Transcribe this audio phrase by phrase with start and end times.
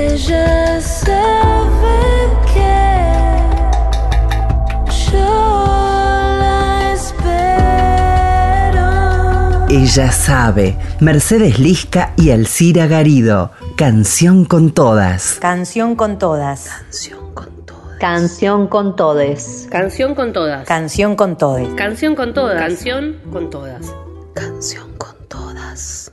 [0.00, 1.98] Ella sabe
[2.52, 2.72] que
[5.12, 5.28] yo
[6.40, 8.08] la espero.
[9.68, 10.78] Ella sabe.
[11.00, 13.50] Mercedes Lisca y Alcira Garido.
[13.76, 15.36] Canción con todas.
[15.38, 16.68] Canción con todas.
[16.68, 17.98] Canción con todas.
[18.00, 19.68] Canción con todes.
[19.70, 20.66] Canción con todas.
[20.66, 21.68] Canción con todes.
[21.74, 22.56] Canción con todas.
[22.58, 23.92] Canción con todas.
[24.34, 26.10] Canción con todas.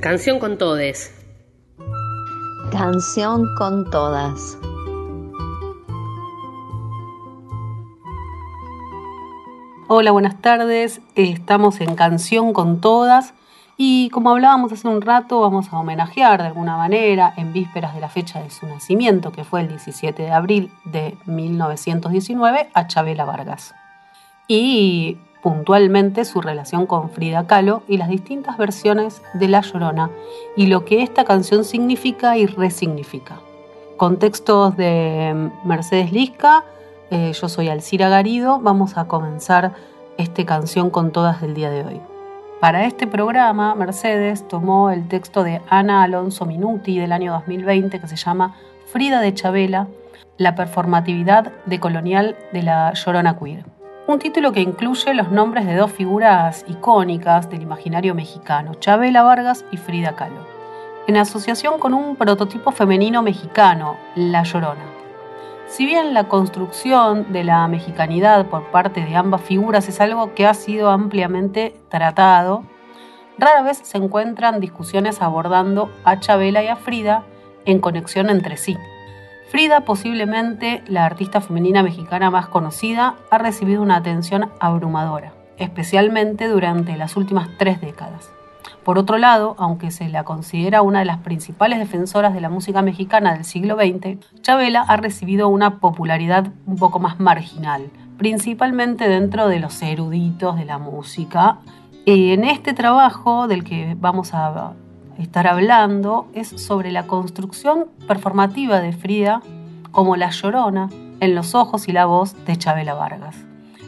[0.00, 1.21] Canción con todes.
[2.72, 4.56] Canción con todas.
[9.88, 11.02] Hola, buenas tardes.
[11.14, 13.34] Estamos en Canción con Todas
[13.76, 18.00] y como hablábamos hace un rato, vamos a homenajear de alguna manera en vísperas de
[18.00, 23.26] la fecha de su nacimiento, que fue el 17 de abril de 1919, a Chabela
[23.26, 23.74] Vargas.
[24.48, 30.10] Y puntualmente su relación con Frida Kahlo y las distintas versiones de La Llorona
[30.56, 33.40] y lo que esta canción significa y resignifica.
[33.96, 36.64] Contextos de Mercedes Lisca,
[37.10, 39.72] eh, yo soy Alcira Garido, vamos a comenzar
[40.16, 42.00] esta canción con todas del día de hoy.
[42.60, 48.06] Para este programa, Mercedes tomó el texto de Ana Alonso Minuti del año 2020 que
[48.06, 48.54] se llama
[48.86, 49.88] Frida de Chabela,
[50.38, 53.81] la performatividad decolonial de la Llorona Queer.
[54.12, 59.64] Un título que incluye los nombres de dos figuras icónicas del imaginario mexicano, Chabela Vargas
[59.70, 60.46] y Frida Kahlo,
[61.06, 64.84] en asociación con un prototipo femenino mexicano, La Llorona.
[65.66, 70.46] Si bien la construcción de la mexicanidad por parte de ambas figuras es algo que
[70.46, 72.64] ha sido ampliamente tratado,
[73.38, 77.24] rara vez se encuentran discusiones abordando a Chabela y a Frida
[77.64, 78.76] en conexión entre sí.
[79.52, 86.96] Frida, posiblemente la artista femenina mexicana más conocida, ha recibido una atención abrumadora, especialmente durante
[86.96, 88.30] las últimas tres décadas.
[88.82, 92.80] Por otro lado, aunque se la considera una de las principales defensoras de la música
[92.80, 99.48] mexicana del siglo XX, Chabela ha recibido una popularidad un poco más marginal, principalmente dentro
[99.48, 101.58] de los eruditos de la música.
[102.06, 104.72] En este trabajo del que vamos a
[105.22, 109.42] estar hablando es sobre la construcción performativa de Frida
[109.90, 110.90] como la llorona
[111.20, 113.36] en los ojos y la voz de Chabela Vargas.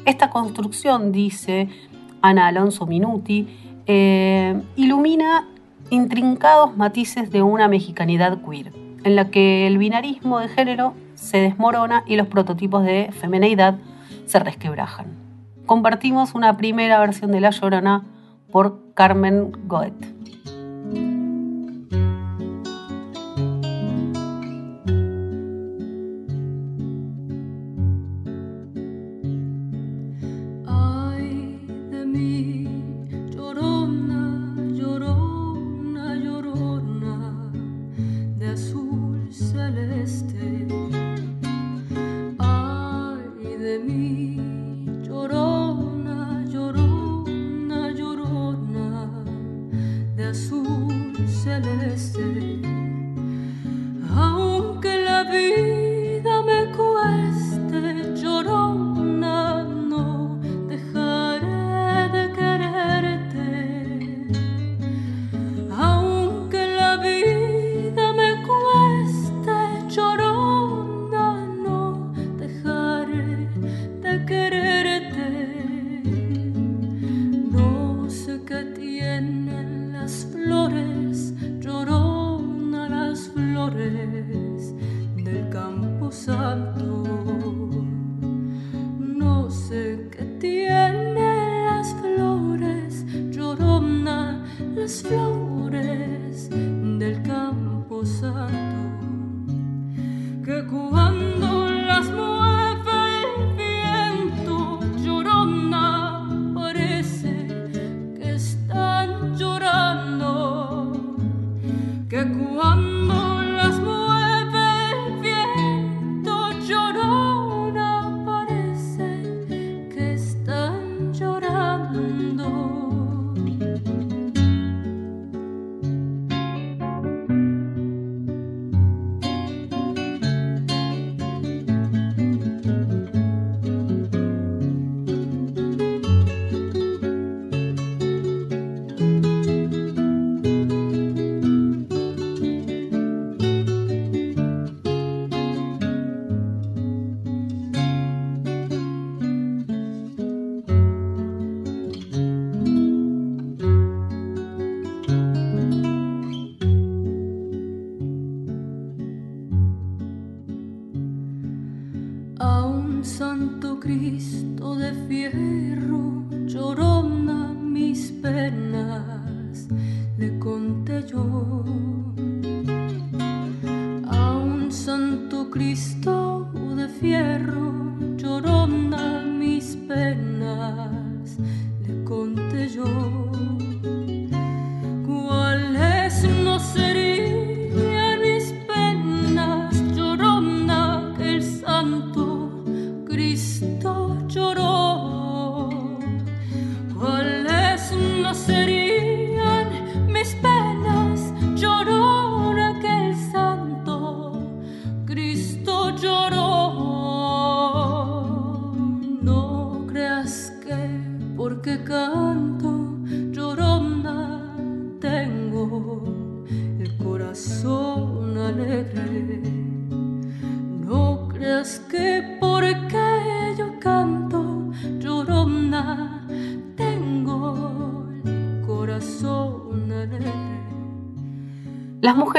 [0.05, 1.69] Esta construcción, dice
[2.22, 3.49] Ana Alonso Minuti,
[3.87, 5.49] eh, ilumina
[5.91, 8.72] intrincados matices de una mexicanidad queer,
[9.03, 13.78] en la que el binarismo de género se desmorona y los prototipos de femineidad
[14.27, 15.06] se resquebrajan.
[15.66, 18.05] Compartimos una primera versión de La Llorona
[18.51, 20.13] por Carmen Goet.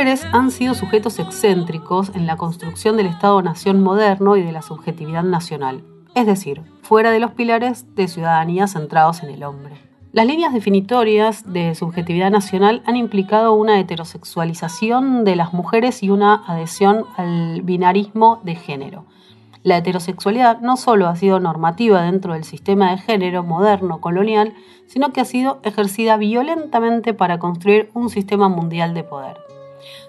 [0.06, 5.84] Han sido sujetos excéntricos en la construcción del Estado-nación moderno y de la subjetividad nacional,
[6.14, 9.74] es decir, fuera de los pilares de ciudadanía centrados en el hombre.
[10.12, 16.36] Las líneas definitorias de subjetividad nacional han implicado una heterosexualización de las mujeres y una
[16.46, 19.06] adhesión al binarismo de género.
[19.64, 24.54] La heterosexualidad no solo ha sido normativa dentro del sistema de género moderno colonial,
[24.86, 29.45] sino que ha sido ejercida violentamente para construir un sistema mundial de poder.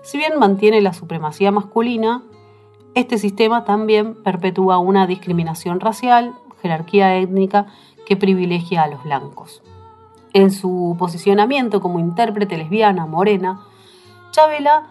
[0.03, 2.23] Si bien mantiene la supremacía masculina,
[2.95, 6.33] este sistema también perpetúa una discriminación racial,
[6.63, 7.67] jerarquía étnica
[8.07, 9.63] que privilegia a los blancos.
[10.33, 13.61] En su posicionamiento como intérprete lesbiana morena,
[14.31, 14.89] Chabela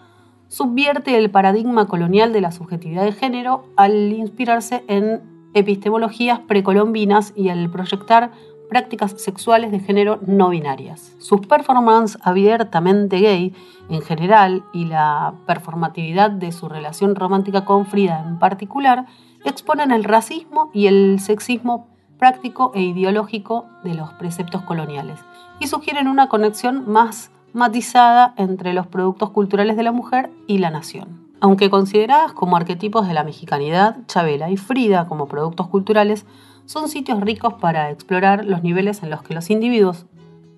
[0.48, 5.22] subvierte el paradigma colonial de la subjetividad de género al inspirarse en
[5.54, 8.32] epistemologías precolombinas y al proyectar
[8.68, 11.14] prácticas sexuales de género no binarias.
[11.18, 13.54] Sus performances abiertamente gay
[13.88, 19.06] en general y la performatividad de su relación romántica con Frida en particular
[19.44, 25.20] exponen el racismo y el sexismo práctico e ideológico de los preceptos coloniales
[25.60, 30.70] y sugieren una conexión más matizada entre los productos culturales de la mujer y la
[30.70, 31.26] nación.
[31.40, 36.26] Aunque consideradas como arquetipos de la mexicanidad, Chabela y Frida como productos culturales
[36.66, 40.06] son sitios ricos para explorar los niveles en los que los individuos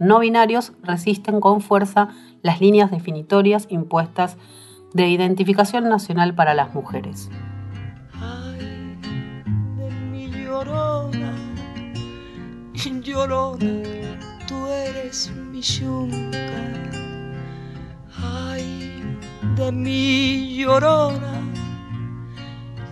[0.00, 2.08] no binarios resisten con fuerza
[2.42, 4.36] las líneas definitorias impuestas
[4.94, 7.28] de identificación nacional para las mujeres.
[8.20, 8.96] Ay,
[9.76, 11.34] de mi llorona,
[13.02, 16.38] llorona, tú eres mi yunca.
[18.22, 19.02] Ay,
[19.56, 21.40] de mi llorona,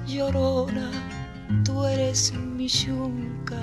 [0.07, 0.91] llorona,
[1.65, 3.61] tú eres mi yunca.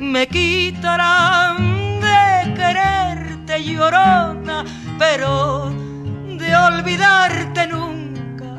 [0.00, 4.64] Me quitarán de quererte, llorona,
[4.98, 5.70] pero
[6.38, 8.56] de olvidarte nunca.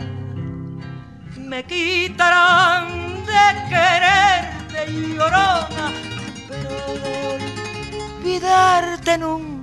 [1.37, 2.87] Me quitarán
[3.25, 4.79] de quererte,
[5.15, 5.91] llorona,
[6.47, 7.13] pero de
[8.19, 9.62] olvidarte nunca.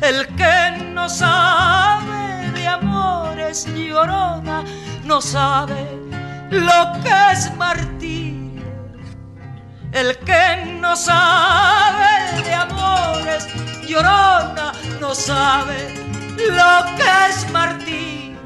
[0.00, 4.64] El que no sabe de amores llorona,
[5.04, 5.86] no sabe
[6.50, 8.62] lo que es martirio.
[9.92, 13.08] El que no sabe de amor
[13.88, 15.88] llorona no sabe
[16.36, 18.36] lo que es Martín.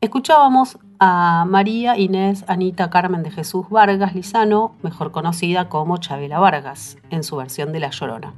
[0.00, 6.96] Escuchábamos a María Inés Anita Carmen de Jesús Vargas Lizano, mejor conocida como Chabela Vargas,
[7.10, 8.32] en su versión de La Llorona.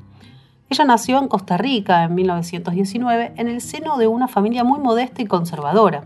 [0.69, 5.23] Ella nació en Costa Rica en 1919 en el seno de una familia muy modesta
[5.23, 6.05] y conservadora.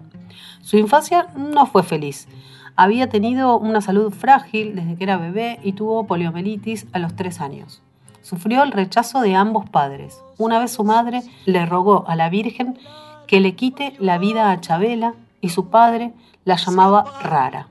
[0.61, 2.29] Su infancia no fue feliz.
[2.76, 7.40] Había tenido una salud frágil desde que era bebé y tuvo poliomielitis a los tres
[7.40, 7.83] años.
[8.21, 10.21] Sufrió el rechazo de ambos padres.
[10.37, 12.79] Una vez su madre le rogó a la Virgen
[13.26, 16.12] que le quite la vida a Chabela y su padre
[16.45, 17.69] la llamaba rara.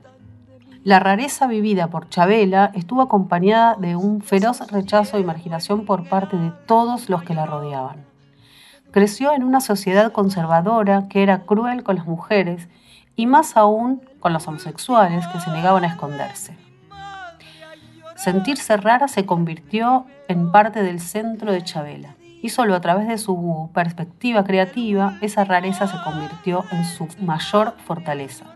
[0.82, 6.38] La rareza vivida por Chabela estuvo acompañada de un feroz rechazo y marginación por parte
[6.38, 8.06] de todos los que la rodeaban.
[8.90, 12.66] Creció en una sociedad conservadora que era cruel con las mujeres
[13.14, 16.56] y más aún con los homosexuales que se negaban a esconderse.
[18.16, 23.18] Sentirse rara se convirtió en parte del centro de Chabela y solo a través de
[23.18, 28.46] su perspectiva creativa esa rareza se convirtió en su mayor fortaleza.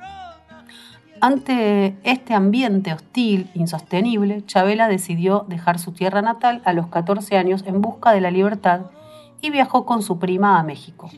[1.24, 7.64] Ante este ambiente hostil, insostenible, Chabela decidió dejar su tierra natal a los 14 años
[7.66, 8.90] en busca de la libertad
[9.40, 11.08] y viajó con su prima a México.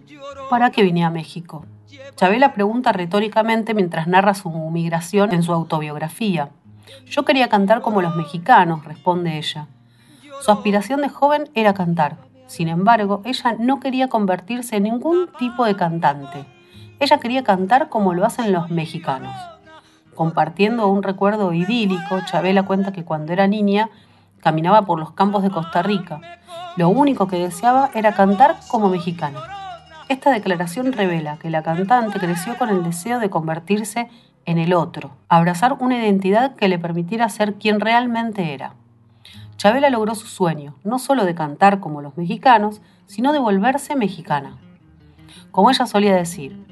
[0.48, 1.66] ¿Para qué vine a México?
[2.14, 6.50] Chabela pregunta retóricamente mientras narra su migración en su autobiografía.
[7.06, 9.66] Yo quería cantar como los mexicanos, responde ella.
[10.40, 12.18] Su aspiración de joven era cantar.
[12.46, 16.46] Sin embargo, ella no quería convertirse en ningún tipo de cantante.
[17.00, 19.34] Ella quería cantar como lo hacen los mexicanos.
[20.16, 23.90] Compartiendo un recuerdo idílico, Chabela cuenta que cuando era niña
[24.40, 26.20] caminaba por los campos de Costa Rica.
[26.76, 29.40] Lo único que deseaba era cantar como mexicana.
[30.08, 34.08] Esta declaración revela que la cantante creció con el deseo de convertirse
[34.46, 38.74] en el otro, abrazar una identidad que le permitiera ser quien realmente era.
[39.58, 44.56] Chabela logró su sueño, no solo de cantar como los mexicanos, sino de volverse mexicana.
[45.50, 46.64] Como ella solía decir,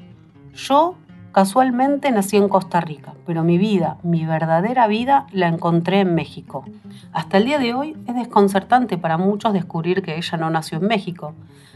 [0.53, 0.95] yo
[1.35, 6.63] casualmente nací en Costa Rica, pero mi vida, mi verdadera vida, la encontré en México.
[7.11, 10.87] Hasta el día de hoy es desconcertante para muchos descubrir que ella no nació en
[10.87, 11.33] México.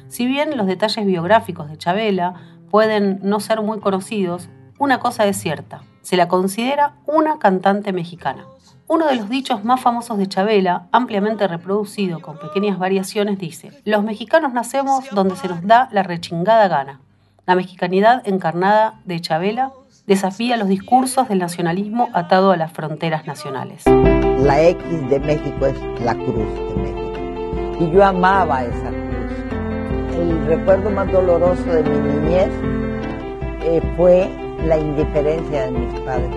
[0.07, 2.35] Si bien los detalles biográficos de Chabela
[2.71, 4.47] pueden no ser muy conocidos,
[4.77, 8.45] una cosa es cierta, se la considera una cantante mexicana.
[8.87, 14.05] Uno de los dichos más famosos de Chabela, ampliamente reproducido con pequeñas variaciones, dice, los
[14.05, 17.01] mexicanos nacemos donde se nos da la rechingada gana.
[17.49, 19.71] La mexicanidad encarnada de Chabela
[20.05, 23.85] desafía los discursos del nacionalismo atado a las fronteras nacionales.
[23.87, 27.79] La X de México es la cruz de México.
[27.79, 30.15] Y yo amaba esa cruz.
[30.15, 32.49] El recuerdo más doloroso de mi niñez
[33.63, 34.29] eh, fue
[34.63, 36.29] la indiferencia de mis padres.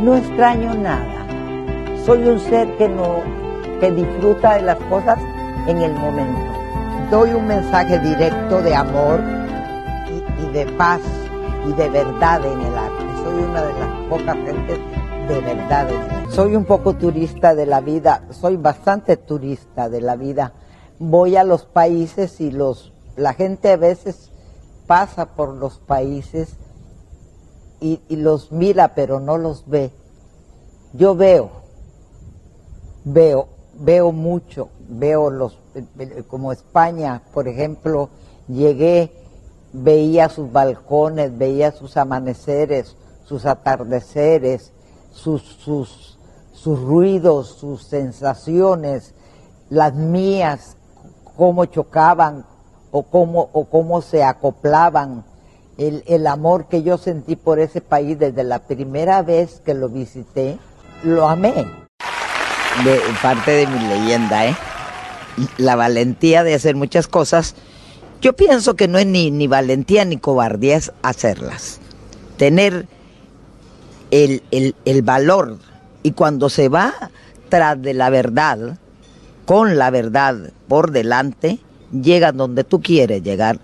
[0.00, 1.26] No extraño nada
[2.06, 3.16] soy un ser que no,
[3.78, 5.18] que disfruta de las cosas
[5.66, 6.50] en el momento.
[7.10, 9.41] Doy un mensaje directo de amor
[10.52, 11.00] de paz
[11.66, 13.04] y de verdad en el arte.
[13.24, 14.78] Soy una de las pocas gentes
[15.28, 15.88] de verdad.
[16.30, 20.52] Soy un poco turista de la vida, soy bastante turista de la vida.
[20.98, 24.30] Voy a los países y los, la gente a veces
[24.86, 26.56] pasa por los países
[27.80, 29.90] y, y los mira pero no los ve.
[30.92, 31.50] Yo veo,
[33.04, 35.58] veo, veo mucho, veo los,
[36.28, 38.10] como España, por ejemplo,
[38.48, 39.21] llegué,
[39.72, 44.72] veía sus balcones, veía sus amaneceres, sus atardeceres,
[45.12, 46.18] sus, sus,
[46.52, 49.14] sus ruidos, sus sensaciones,
[49.70, 50.76] las mías,
[51.36, 52.44] cómo chocaban
[52.90, 55.24] o cómo, o cómo se acoplaban,
[55.78, 59.88] el, el amor que yo sentí por ese país desde la primera vez que lo
[59.88, 60.58] visité,
[61.02, 61.66] lo amé
[62.84, 64.56] de parte de mi leyenda, ¿eh?
[65.56, 67.54] La valentía de hacer muchas cosas.
[68.22, 71.80] Yo pienso que no es ni, ni valentía ni cobardía, hacerlas.
[72.36, 72.86] Tener
[74.12, 75.58] el, el, el valor.
[76.04, 77.10] Y cuando se va
[77.48, 78.78] tras de la verdad,
[79.44, 81.58] con la verdad por delante,
[81.90, 83.58] llega donde tú quieres llegar,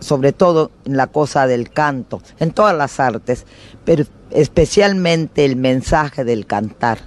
[0.00, 3.44] sobre todo en la cosa del canto, en todas las artes,
[3.84, 6.98] pero especialmente el mensaje del cantar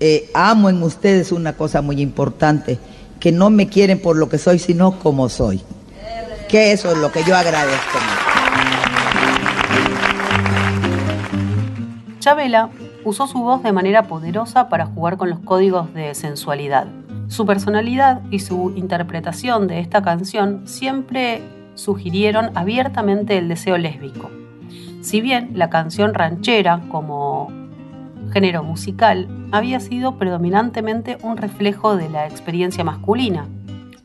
[0.00, 2.78] eh, amo en ustedes una cosa muy importante,
[3.20, 5.62] que no me quieren por lo que soy, sino como soy.
[6.48, 7.98] Que eso es lo que yo agradezco.
[12.20, 12.70] Chabela
[13.04, 16.86] usó su voz de manera poderosa para jugar con los códigos de sensualidad.
[17.28, 21.42] Su personalidad y su interpretación de esta canción siempre
[21.74, 24.30] sugirieron abiertamente el deseo lésbico.
[25.00, 27.52] Si bien la canción ranchera, como
[28.30, 33.46] género musical, había sido predominantemente un reflejo de la experiencia masculina,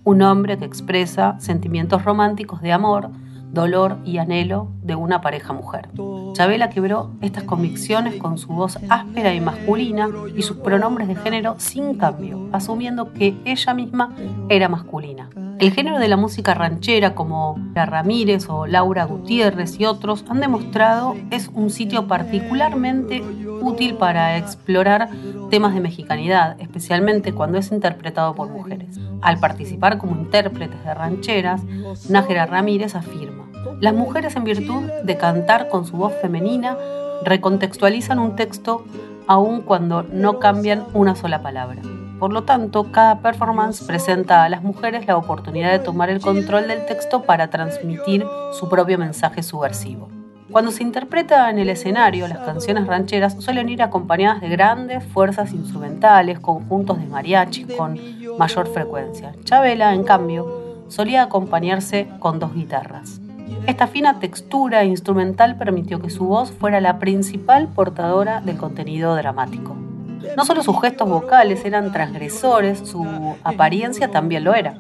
[0.04, 3.10] un hombre que expresa sentimientos románticos de amor,
[3.54, 5.90] dolor y anhelo de una pareja mujer.
[6.34, 11.56] Chabela quebró estas convicciones con su voz áspera y masculina y sus pronombres de género
[11.60, 14.16] sin cambio, asumiendo que ella misma
[14.50, 15.30] era masculina.
[15.60, 20.40] El género de la música ranchera como La Ramírez o Laura Gutiérrez y otros han
[20.40, 23.24] demostrado es un sitio particularmente
[23.64, 25.10] útil para explorar
[25.50, 29.00] temas de mexicanidad, especialmente cuando es interpretado por mujeres.
[29.22, 31.62] Al participar como intérpretes de rancheras,
[32.10, 33.48] Nájera Ramírez afirma,
[33.80, 36.78] las mujeres en virtud de cantar con su voz femenina
[37.24, 38.86] recontextualizan un texto
[39.28, 41.82] aun cuando no cambian una sola palabra.
[42.20, 46.68] Por lo tanto, cada performance presenta a las mujeres la oportunidad de tomar el control
[46.68, 50.10] del texto para transmitir su propio mensaje subversivo.
[50.54, 55.52] Cuando se interpreta en el escenario, las canciones rancheras suelen ir acompañadas de grandes fuerzas
[55.52, 58.00] instrumentales, conjuntos de mariachi con
[58.38, 59.34] mayor frecuencia.
[59.46, 63.20] Chabela, en cambio, solía acompañarse con dos guitarras.
[63.66, 69.76] Esta fina textura instrumental permitió que su voz fuera la principal portadora del contenido dramático.
[70.38, 74.80] No solo sus gestos vocales eran transgresores, su apariencia también lo era.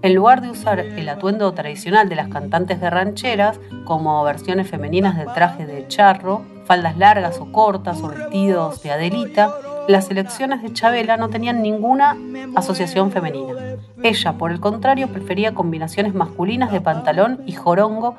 [0.00, 5.16] En lugar de usar el atuendo tradicional de las cantantes de rancheras, como versiones femeninas
[5.16, 9.52] del traje de charro, faldas largas o cortas o vestidos de adelita,
[9.88, 12.16] las selecciones de Chabela no tenían ninguna
[12.54, 13.76] asociación femenina.
[14.02, 18.14] Ella, por el contrario, prefería combinaciones masculinas de pantalón y jorongo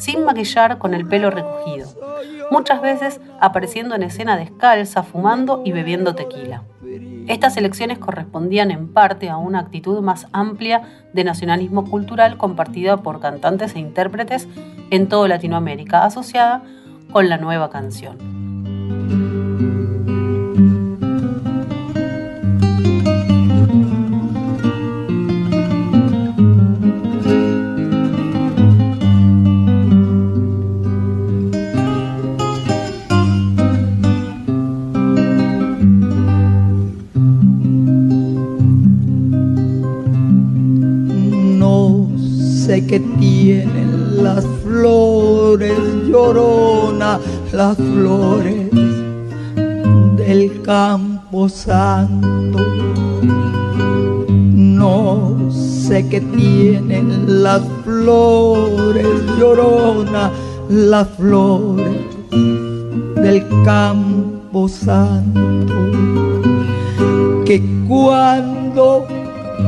[0.00, 1.86] sin maquillar con el pelo recogido,
[2.50, 6.62] muchas veces apareciendo en escena descalza, fumando y bebiendo tequila.
[7.28, 13.20] Estas elecciones correspondían en parte a una actitud más amplia de nacionalismo cultural compartida por
[13.20, 14.48] cantantes e intérpretes
[14.90, 16.62] en toda Latinoamérica, asociada
[17.12, 19.39] con la nueva canción.
[42.90, 47.20] Que tienen las flores llorona,
[47.52, 48.68] las flores
[50.16, 52.58] del campo santo.
[54.28, 59.06] No sé qué tienen las flores
[59.38, 60.32] llorona,
[60.68, 61.96] las flores
[63.14, 65.74] del campo santo.
[67.44, 69.06] Que cuando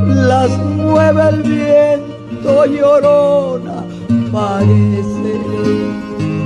[0.08, 2.11] las mueve el viento,
[2.66, 3.84] llorona,
[4.30, 5.40] parece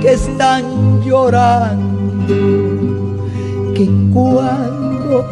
[0.01, 2.35] que están llorando,
[3.73, 5.25] que cuando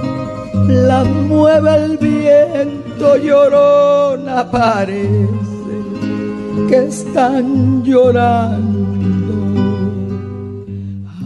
[0.68, 5.36] la mueve el viento llorona, parece
[6.68, 8.86] que están llorando.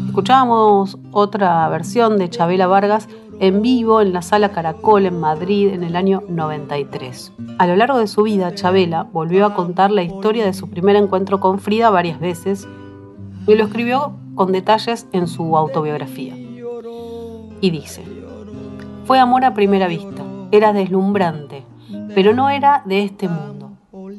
[0.08, 3.08] Escuchamos otra versión de Chabela Vargas
[3.40, 7.32] en vivo en la Sala Caracol en Madrid en el año 93.
[7.58, 10.98] A lo largo de su vida, Chabela volvió a contar la historia de su primer
[10.98, 12.68] encuentro con Frida varias veces
[13.48, 16.36] y lo escribió con detalles en su autobiografía.
[17.62, 18.04] Y dice,
[19.06, 21.64] fue amor a primera vista, era deslumbrante,
[22.14, 23.72] pero no era de este mundo.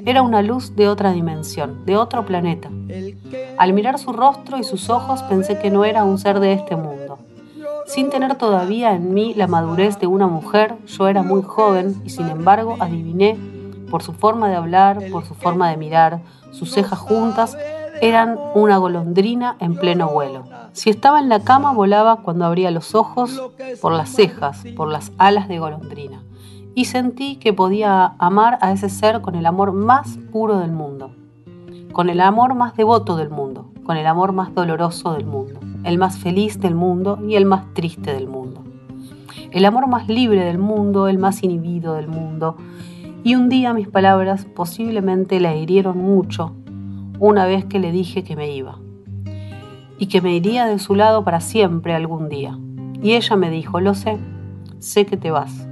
[0.06, 2.70] Era una luz de otra dimensión, de otro planeta.
[3.58, 6.74] Al mirar su rostro y sus ojos pensé que no era un ser de este
[6.74, 7.09] mundo
[7.90, 12.10] sin tener todavía en mí la madurez de una mujer, yo era muy joven y
[12.10, 13.36] sin embargo adiviné,
[13.90, 16.20] por su forma de hablar, por su forma de mirar,
[16.52, 17.58] sus cejas juntas,
[18.00, 20.44] eran una golondrina en pleno vuelo.
[20.72, 23.42] Si estaba en la cama volaba cuando abría los ojos
[23.80, 26.22] por las cejas, por las alas de golondrina.
[26.76, 31.10] Y sentí que podía amar a ese ser con el amor más puro del mundo,
[31.92, 35.98] con el amor más devoto del mundo, con el amor más doloroso del mundo el
[35.98, 38.64] más feliz del mundo y el más triste del mundo.
[39.50, 42.56] El amor más libre del mundo, el más inhibido del mundo.
[43.24, 46.54] Y un día mis palabras posiblemente la hirieron mucho
[47.18, 48.78] una vez que le dije que me iba
[49.98, 52.58] y que me iría de su lado para siempre algún día.
[53.02, 54.18] Y ella me dijo, lo sé,
[54.78, 55.68] sé que te vas.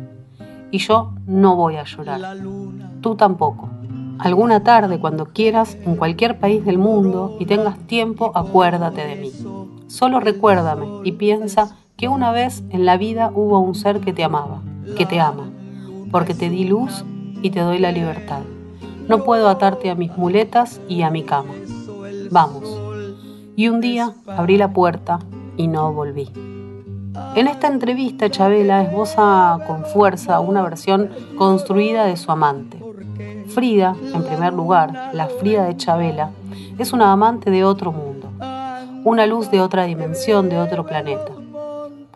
[0.70, 2.20] Y yo no voy a llorar.
[3.00, 3.70] Tú tampoco.
[4.18, 9.32] Alguna tarde, cuando quieras, en cualquier país del mundo y tengas tiempo, acuérdate de mí.
[9.86, 14.24] Solo recuérdame y piensa que una vez en la vida hubo un ser que te
[14.24, 14.62] amaba,
[14.96, 15.48] que te ama,
[16.10, 17.04] porque te di luz
[17.42, 18.40] y te doy la libertad.
[19.08, 21.54] No puedo atarte a mis muletas y a mi cama.
[22.30, 22.64] Vamos.
[23.56, 25.20] Y un día abrí la puerta
[25.56, 26.30] y no volví.
[27.34, 32.87] En esta entrevista, Chabela esboza con fuerza una versión construida de su amante.
[33.58, 36.30] Frida, en primer lugar, la Frida de Chabela,
[36.78, 38.30] es una amante de otro mundo,
[39.02, 41.32] una luz de otra dimensión, de otro planeta.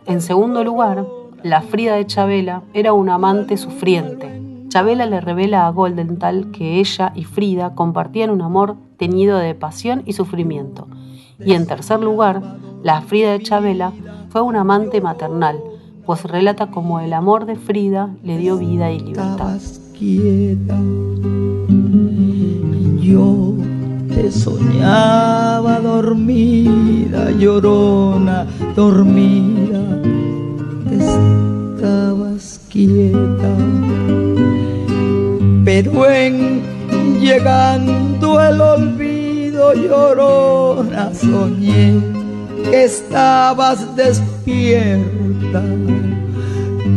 [0.06, 1.04] En segundo lugar,
[1.42, 4.40] la Frida de Chabela era una amante sufriente.
[4.68, 10.04] Chabela le revela a Goldenthal que ella y Frida compartían un amor teñido de pasión
[10.06, 10.86] y sufrimiento.
[11.44, 12.40] Y en tercer lugar,
[12.84, 13.90] la Frida de Chabela
[14.28, 15.58] fue una amante maternal,
[16.06, 19.58] pues relata cómo el amor de Frida le dio vida y libertad.
[20.02, 20.78] Quieta.
[23.00, 23.54] Yo
[24.08, 29.82] te soñaba dormida, llorona, dormida.
[30.90, 33.52] Estabas quieta.
[35.64, 36.62] Pero en
[37.20, 42.00] llegando el olvido, llorona, soñé
[42.68, 45.62] que estabas despierta.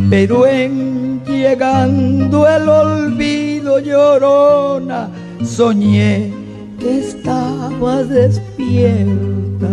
[0.10, 1.05] Pero en
[1.36, 5.10] llegando el olvido llorona,
[5.44, 6.32] soñé
[6.80, 9.70] que estabas despierta.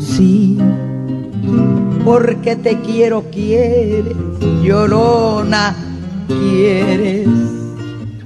[0.00, 0.58] Sí,
[2.04, 4.16] porque te quiero, quieres,
[4.62, 5.76] llorona,
[6.26, 7.28] quieres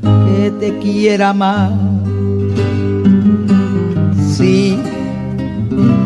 [0.03, 1.73] que te quiera más.
[4.37, 4.79] Sí,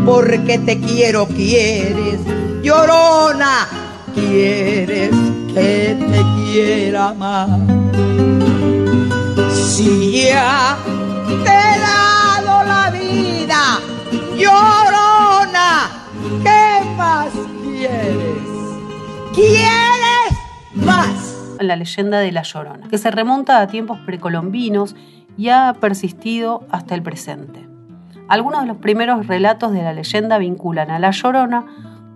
[0.04, 2.20] porque te quiero, quieres,
[2.62, 3.68] llorona,
[4.14, 5.10] quieres
[5.56, 7.48] que te quiera más.
[9.54, 10.76] Si ya
[11.26, 13.80] te dado la vida,
[14.36, 15.88] llorona,
[16.42, 17.30] ¿qué más
[17.62, 18.42] quieres?
[19.34, 20.34] ¿Quieres
[20.74, 21.56] más?
[21.58, 24.94] La leyenda de la Llorona, que se remonta a tiempos precolombinos
[25.38, 27.66] y ha persistido hasta el presente.
[28.28, 31.64] Algunos de los primeros relatos de la leyenda vinculan a la Llorona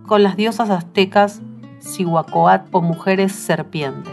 [0.06, 1.40] con las diosas aztecas
[1.80, 4.10] Cihuacoat o mujeres serpiente,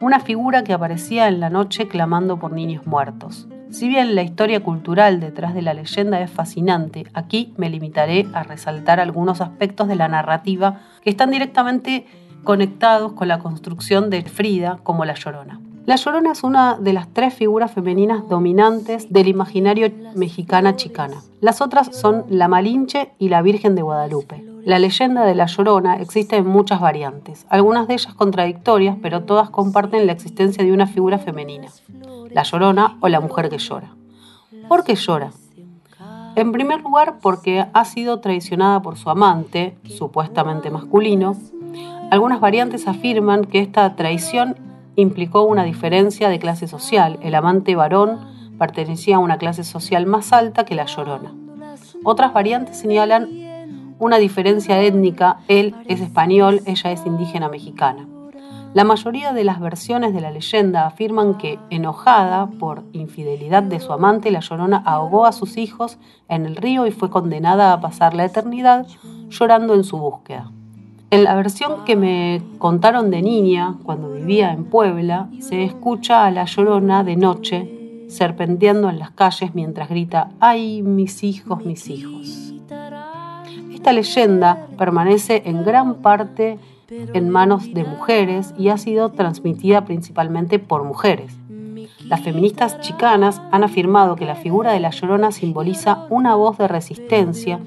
[0.00, 3.48] una figura que aparecía en la noche clamando por niños muertos.
[3.70, 8.42] Si bien la historia cultural detrás de la leyenda es fascinante, aquí me limitaré a
[8.42, 12.06] resaltar algunos aspectos de la narrativa que están directamente
[12.44, 15.60] conectados con la construcción de Frida como la Llorona.
[15.86, 21.22] La Llorona es una de las tres figuras femeninas dominantes del imaginario mexicana chicana.
[21.40, 24.44] Las otras son la Malinche y la Virgen de Guadalupe.
[24.64, 29.48] La leyenda de la Llorona existe en muchas variantes, algunas de ellas contradictorias, pero todas
[29.50, 31.68] comparten la existencia de una figura femenina,
[32.32, 33.94] la Llorona o la mujer que llora.
[34.68, 35.30] ¿Por qué llora?
[36.34, 41.36] En primer lugar, porque ha sido traicionada por su amante, supuestamente masculino.
[42.10, 44.56] Algunas variantes afirman que esta traición
[44.96, 47.18] implicó una diferencia de clase social.
[47.22, 48.18] El amante varón
[48.58, 51.32] pertenecía a una clase social más alta que la llorona.
[52.02, 53.28] Otras variantes señalan
[53.98, 58.06] una diferencia étnica, él es español, ella es indígena mexicana.
[58.74, 63.90] La mayoría de las versiones de la leyenda afirman que, enojada por infidelidad de su
[63.92, 68.12] amante, la llorona ahogó a sus hijos en el río y fue condenada a pasar
[68.12, 68.86] la eternidad
[69.30, 70.50] llorando en su búsqueda.
[71.08, 76.32] En la versión que me contaron de niña, cuando vivía en Puebla, se escucha a
[76.32, 77.72] la llorona de noche
[78.08, 82.52] serpenteando en las calles mientras grita, ¡ay, mis hijos, mis hijos!
[83.72, 90.58] Esta leyenda permanece en gran parte en manos de mujeres y ha sido transmitida principalmente
[90.58, 91.36] por mujeres.
[92.04, 96.68] Las feministas chicanas han afirmado que la figura de la llorona simboliza una voz de
[96.68, 97.60] resistencia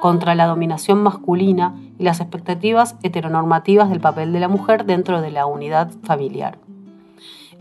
[0.00, 5.30] contra la dominación masculina y las expectativas heteronormativas del papel de la mujer dentro de
[5.30, 6.58] la unidad familiar.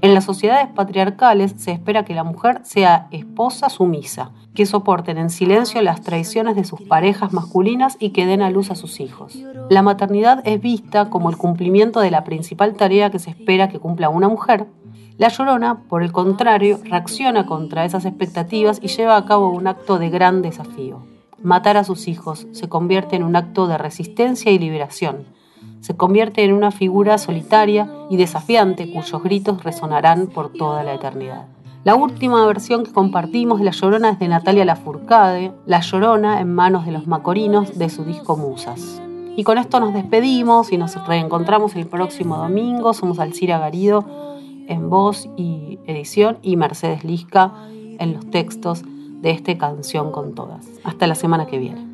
[0.02, 5.30] En las sociedades patriarcales se espera que la mujer sea esposa sumisa, que soporten en
[5.30, 9.38] silencio las traiciones de sus parejas masculinas y que den a luz a sus hijos.
[9.70, 13.80] La maternidad es vista como el cumplimiento de la principal tarea que se espera que
[13.80, 14.68] cumpla una mujer.
[15.18, 20.00] La llorona, por el contrario, reacciona contra esas expectativas y lleva a cabo un acto
[20.00, 21.04] de gran desafío.
[21.44, 25.26] Matar a sus hijos se convierte en un acto de resistencia y liberación
[25.82, 31.48] se convierte en una figura solitaria y desafiante cuyos gritos resonarán por toda la eternidad.
[31.86, 36.54] La última versión que compartimos de La Llorona es de Natalia Lafourcade, La Llorona en
[36.54, 39.02] manos de los macorinos de su disco Musas.
[39.38, 42.94] Y con esto nos despedimos y nos reencontramos el próximo domingo.
[42.94, 44.04] Somos Alcira Garido
[44.68, 47.54] en voz y edición y Mercedes Lisca
[47.98, 48.84] en los textos
[49.22, 50.66] de esta canción con todas.
[50.84, 51.90] Hasta la semana que viene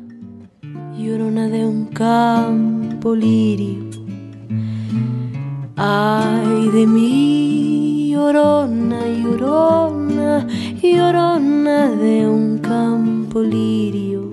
[0.96, 3.84] llorona de un campo lirio.
[5.76, 10.46] Ay de mí, llorona, llorona,
[10.82, 14.30] llorona de un campo lirio.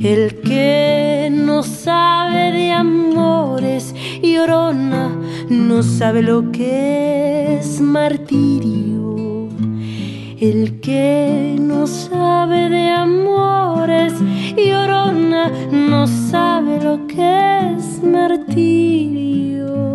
[0.00, 5.10] El que no sabe de amores y orona
[5.48, 9.33] no sabe lo que es martirio.
[10.44, 14.12] El que no sabe de amores
[14.58, 19.93] y orona no sabe lo que es martirio.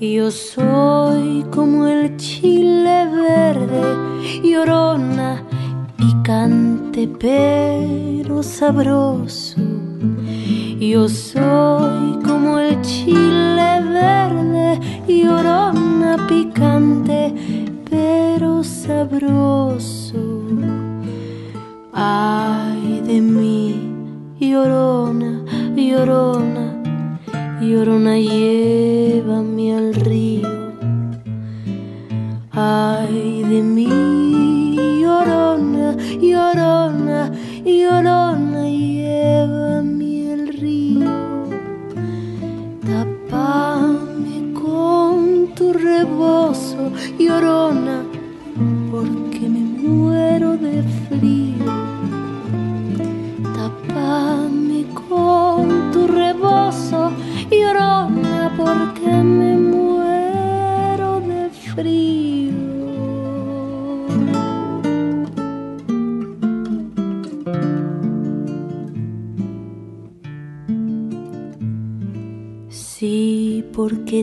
[0.00, 3.82] Yo soy como el chile verde,
[4.44, 5.42] llorona,
[5.96, 9.60] picante pero sabroso.
[10.78, 17.34] Yo soy como el chile verde, llorona, picante
[17.90, 20.44] pero sabroso.
[21.92, 23.92] Ay de mí,
[24.38, 25.42] llorona,
[25.74, 26.67] llorona,
[27.60, 30.48] llorona, llévame al río.
[32.52, 37.32] Ay de mí, llorona, llorona,
[37.64, 41.10] llorona, llévame al río.
[42.86, 47.87] Tapame con tu rebozo, llorona,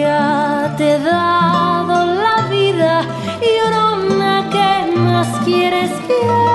[0.00, 3.02] Ya te he dado la vida,
[3.42, 5.90] llorona, ¿qué más quieres?
[6.06, 6.49] ¿Quieres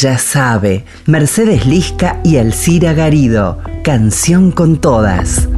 [0.00, 5.49] Ella sabe, Mercedes Lisca y Alcira Garido, canción con todas.